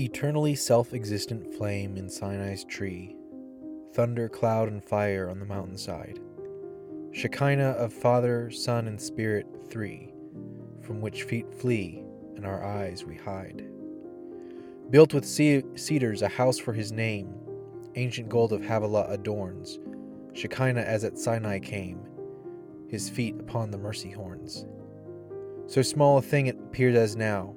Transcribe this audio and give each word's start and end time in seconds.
Eternally 0.00 0.54
self 0.54 0.94
existent 0.94 1.46
flame 1.58 1.98
in 1.98 2.08
Sinai's 2.08 2.64
tree, 2.64 3.14
thunder, 3.92 4.30
cloud, 4.30 4.66
and 4.68 4.82
fire 4.82 5.28
on 5.28 5.38
the 5.38 5.44
mountainside. 5.44 6.18
Shekinah 7.12 7.72
of 7.72 7.92
Father, 7.92 8.50
Son, 8.50 8.88
and 8.88 8.98
Spirit, 8.98 9.46
three, 9.68 10.14
from 10.80 11.02
which 11.02 11.24
feet 11.24 11.52
flee 11.52 12.02
and 12.34 12.46
our 12.46 12.64
eyes 12.64 13.04
we 13.04 13.14
hide. 13.14 13.66
Built 14.88 15.12
with 15.12 15.26
cedars 15.26 16.22
a 16.22 16.28
house 16.28 16.56
for 16.56 16.72
his 16.72 16.92
name, 16.92 17.34
ancient 17.94 18.30
gold 18.30 18.54
of 18.54 18.62
Havilah 18.62 19.08
adorns, 19.10 19.78
Shekinah 20.32 20.80
as 20.80 21.04
at 21.04 21.18
Sinai 21.18 21.58
came, 21.58 22.00
his 22.88 23.10
feet 23.10 23.34
upon 23.38 23.70
the 23.70 23.76
mercy 23.76 24.10
horns. 24.10 24.64
So 25.66 25.82
small 25.82 26.16
a 26.16 26.22
thing 26.22 26.46
it 26.46 26.56
appeared 26.58 26.94
as 26.94 27.16
now, 27.16 27.54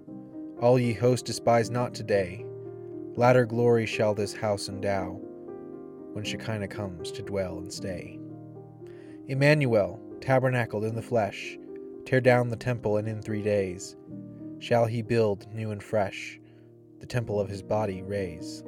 all 0.64 0.80
ye 0.80 0.93
hosts 0.93 1.23
despise 1.23 1.70
not 1.70 1.93
today. 1.93 2.45
Latter 3.17 3.45
glory 3.45 3.85
shall 3.85 4.13
this 4.13 4.31
house 4.31 4.70
endow, 4.70 5.20
when 6.13 6.23
Shekinah 6.23 6.70
comes 6.70 7.12
to 7.12 7.21
dwell 7.21 7.58
and 7.58 7.71
stay. 7.71 8.17
Emmanuel, 9.27 9.99
tabernacled 10.21 10.85
in 10.85 10.95
the 10.95 11.02
flesh, 11.02 11.57
tear 12.05 12.21
down 12.21 12.48
the 12.48 12.55
temple, 12.55 12.95
and 12.95 13.09
in 13.09 13.21
three 13.21 13.41
days 13.41 13.98
shall 14.59 14.85
he 14.85 15.02
build 15.02 15.54
new 15.54 15.71
and 15.71 15.84
fresh, 15.84 16.40
the 17.02 17.05
temple 17.05 17.41
of 17.41 17.49
his 17.49 17.62
body 17.62 18.02
raise. 18.02 18.63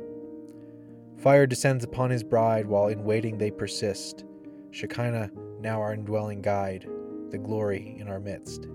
Fire 1.16 1.48
descends 1.48 1.86
upon 1.86 2.09
his 2.09 2.23
bride 2.23 2.66
while 2.66 2.89
in 2.89 3.05
waiting 3.05 3.38
they 3.38 3.52
persist. 3.52 4.25
Shekinah, 4.72 5.31
now 5.62 5.80
our 5.80 5.94
indwelling 5.94 6.41
guide, 6.41 6.89
the 7.30 7.38
glory 7.38 7.95
in 7.98 8.09
our 8.09 8.20
midst. 8.20 8.66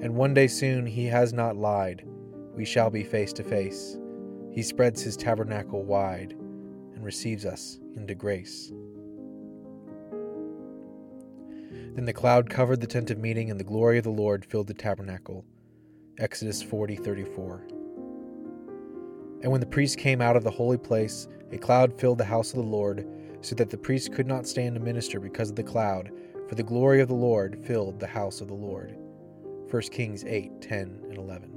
And 0.00 0.14
one 0.14 0.32
day 0.32 0.46
soon 0.46 0.86
he 0.86 1.04
has 1.04 1.34
not 1.34 1.58
lied 1.58 2.02
we 2.54 2.64
shall 2.64 2.90
be 2.90 3.02
face 3.02 3.32
to 3.34 3.44
face. 3.44 3.98
He 4.50 4.62
spreads 4.62 5.02
his 5.02 5.16
tabernacle 5.16 5.82
wide 5.82 6.32
and 6.94 7.04
receives 7.04 7.44
us 7.44 7.78
into 7.96 8.14
grace. 8.14 8.72
Then 11.94 12.04
the 12.04 12.12
cloud 12.12 12.50
covered 12.50 12.80
the 12.80 12.86
tent 12.86 13.10
of 13.10 13.18
meeting, 13.18 13.50
and 13.50 13.58
the 13.58 13.64
glory 13.64 13.98
of 13.98 14.04
the 14.04 14.10
Lord 14.10 14.44
filled 14.44 14.66
the 14.66 14.74
tabernacle. 14.74 15.44
Exodus 16.18 16.62
40:34. 16.62 17.66
And 19.42 19.52
when 19.52 19.60
the 19.60 19.66
priest 19.66 19.98
came 19.98 20.20
out 20.20 20.36
of 20.36 20.44
the 20.44 20.50
holy 20.50 20.78
place, 20.78 21.28
a 21.52 21.58
cloud 21.58 21.92
filled 22.00 22.18
the 22.18 22.24
house 22.24 22.50
of 22.50 22.56
the 22.56 22.62
Lord, 22.62 23.06
so 23.42 23.54
that 23.56 23.70
the 23.70 23.76
priest 23.76 24.12
could 24.12 24.26
not 24.26 24.46
stand 24.46 24.74
to 24.74 24.80
minister 24.80 25.20
because 25.20 25.50
of 25.50 25.56
the 25.56 25.62
cloud, 25.62 26.10
for 26.48 26.54
the 26.54 26.62
glory 26.62 27.00
of 27.00 27.08
the 27.08 27.14
Lord 27.14 27.58
filled 27.64 28.00
the 28.00 28.06
house 28.06 28.40
of 28.40 28.48
the 28.48 28.54
Lord. 28.54 28.96
1 29.70 29.90
Kings 29.90 30.24
8:10 30.24 31.00
and 31.08 31.18
11. 31.18 31.50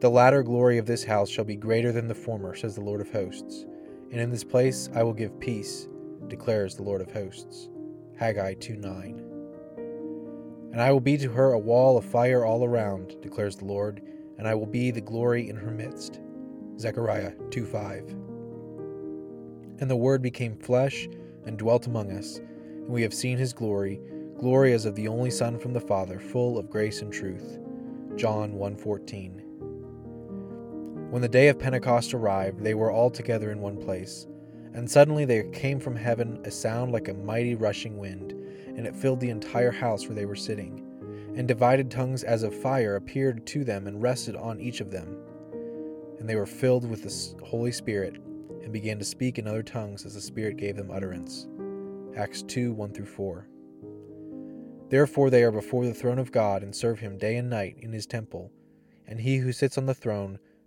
The 0.00 0.10
latter 0.10 0.42
glory 0.42 0.78
of 0.78 0.86
this 0.86 1.04
house 1.04 1.28
shall 1.28 1.44
be 1.44 1.56
greater 1.56 1.92
than 1.92 2.08
the 2.08 2.14
former, 2.14 2.54
says 2.54 2.74
the 2.74 2.80
Lord 2.80 3.00
of 3.00 3.12
hosts. 3.12 3.66
And 4.10 4.20
in 4.20 4.30
this 4.30 4.44
place 4.44 4.88
I 4.94 5.02
will 5.02 5.12
give 5.12 5.38
peace, 5.40 5.88
declares 6.28 6.74
the 6.74 6.82
Lord 6.82 7.00
of 7.00 7.10
hosts. 7.10 7.68
Haggai 8.18 8.54
2 8.54 8.76
9. 8.76 9.24
And 10.72 10.80
I 10.80 10.90
will 10.90 11.00
be 11.00 11.18
to 11.18 11.30
her 11.30 11.52
a 11.52 11.58
wall 11.58 11.98
of 11.98 12.04
fire 12.04 12.44
all 12.44 12.64
around, 12.64 13.16
declares 13.20 13.56
the 13.56 13.66
Lord, 13.66 14.02
and 14.38 14.48
I 14.48 14.54
will 14.54 14.66
be 14.66 14.90
the 14.90 15.00
glory 15.00 15.48
in 15.48 15.56
her 15.56 15.70
midst. 15.70 16.20
Zechariah 16.78 17.32
2 17.50 17.66
5. 17.66 18.08
And 19.78 19.90
the 19.90 19.96
Word 19.96 20.22
became 20.22 20.56
flesh 20.56 21.08
and 21.44 21.58
dwelt 21.58 21.86
among 21.86 22.12
us, 22.12 22.38
and 22.38 22.88
we 22.88 23.02
have 23.02 23.12
seen 23.12 23.36
his 23.38 23.52
glory, 23.52 24.00
glory 24.38 24.72
as 24.72 24.86
of 24.86 24.94
the 24.94 25.08
only 25.08 25.30
Son 25.30 25.58
from 25.58 25.72
the 25.72 25.80
Father, 25.80 26.18
full 26.18 26.58
of 26.58 26.70
grace 26.70 27.02
and 27.02 27.12
truth. 27.12 27.58
John 28.16 28.54
1:14. 28.54 29.41
When 31.12 31.20
the 31.20 31.28
day 31.28 31.48
of 31.48 31.58
Pentecost 31.58 32.14
arrived, 32.14 32.64
they 32.64 32.72
were 32.72 32.90
all 32.90 33.10
together 33.10 33.50
in 33.50 33.60
one 33.60 33.76
place. 33.76 34.26
And 34.72 34.90
suddenly 34.90 35.26
there 35.26 35.42
came 35.50 35.78
from 35.78 35.94
heaven 35.94 36.40
a 36.46 36.50
sound 36.50 36.90
like 36.90 37.08
a 37.08 37.12
mighty 37.12 37.54
rushing 37.54 37.98
wind, 37.98 38.32
and 38.32 38.86
it 38.86 38.96
filled 38.96 39.20
the 39.20 39.28
entire 39.28 39.70
house 39.70 40.06
where 40.06 40.14
they 40.14 40.24
were 40.24 40.34
sitting. 40.34 40.82
And 41.36 41.46
divided 41.46 41.90
tongues 41.90 42.24
as 42.24 42.44
of 42.44 42.54
fire 42.54 42.96
appeared 42.96 43.46
to 43.48 43.62
them 43.62 43.88
and 43.88 44.00
rested 44.00 44.36
on 44.36 44.58
each 44.58 44.80
of 44.80 44.90
them. 44.90 45.18
And 46.18 46.26
they 46.26 46.34
were 46.34 46.46
filled 46.46 46.88
with 46.88 47.02
the 47.02 47.44
Holy 47.44 47.72
Spirit, 47.72 48.16
and 48.62 48.72
began 48.72 48.98
to 48.98 49.04
speak 49.04 49.38
in 49.38 49.46
other 49.46 49.62
tongues 49.62 50.06
as 50.06 50.14
the 50.14 50.20
Spirit 50.22 50.56
gave 50.56 50.76
them 50.76 50.90
utterance. 50.90 51.46
Acts 52.16 52.42
2 52.42 52.72
1 52.72 52.90
through 52.94 53.04
4. 53.04 53.46
Therefore 54.88 55.28
they 55.28 55.42
are 55.42 55.52
before 55.52 55.84
the 55.84 55.92
throne 55.92 56.18
of 56.18 56.32
God 56.32 56.62
and 56.62 56.74
serve 56.74 57.00
him 57.00 57.18
day 57.18 57.36
and 57.36 57.50
night 57.50 57.76
in 57.80 57.92
his 57.92 58.06
temple, 58.06 58.50
and 59.06 59.20
he 59.20 59.36
who 59.36 59.52
sits 59.52 59.76
on 59.76 59.84
the 59.84 59.94
throne 59.94 60.38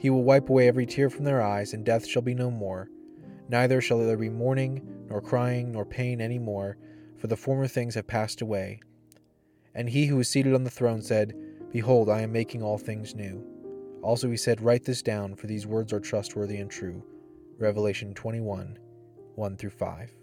He 0.00 0.08
will 0.08 0.24
wipe 0.24 0.48
away 0.48 0.66
every 0.66 0.86
tear 0.86 1.10
from 1.10 1.24
their 1.24 1.42
eyes, 1.42 1.74
and 1.74 1.84
death 1.84 2.06
shall 2.06 2.22
be 2.22 2.34
no 2.34 2.50
more. 2.50 2.88
Neither 3.50 3.82
shall 3.82 3.98
there 3.98 4.16
be 4.16 4.30
mourning, 4.30 4.80
nor 5.10 5.20
crying, 5.20 5.72
nor 5.72 5.84
pain 5.84 6.22
any 6.22 6.38
more, 6.38 6.78
for 7.18 7.26
the 7.26 7.36
former 7.36 7.66
things 7.66 7.96
have 7.96 8.06
passed 8.06 8.40
away. 8.40 8.80
And 9.74 9.90
he 9.90 10.06
who 10.06 10.16
was 10.16 10.26
seated 10.26 10.54
on 10.54 10.64
the 10.64 10.70
throne 10.70 11.02
said, 11.02 11.34
Behold, 11.70 12.08
I 12.08 12.22
am 12.22 12.32
making 12.32 12.62
all 12.62 12.78
things 12.78 13.14
new. 13.14 13.44
Also 14.00 14.30
he 14.30 14.38
said, 14.38 14.62
Write 14.62 14.84
this 14.84 15.02
down, 15.02 15.34
for 15.34 15.46
these 15.46 15.66
words 15.66 15.92
are 15.92 16.00
trustworthy 16.00 16.56
and 16.56 16.70
true. 16.70 17.04
Revelation 17.58 18.14
21 18.14 18.78
1 19.34 19.56
through 19.58 19.70
5. 19.70 20.14